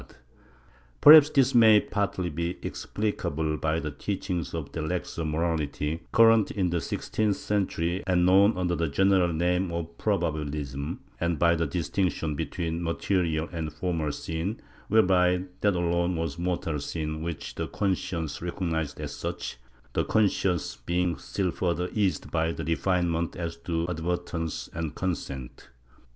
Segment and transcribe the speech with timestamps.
[0.01, 4.79] 72 MYSTICISM [Book VIII Perhaps this may partly be explicable by the teachings of the
[4.81, 10.97] laxer morality, current in the sixteenth century and known under the general name of Probabilism,
[11.19, 17.21] and by the distinction between material and formal sin, whereby that alone was mortal sin
[17.21, 19.57] which the conscience recognized as such,
[19.93, 25.69] the conscience being still further eased by refinements as to advertence and consent.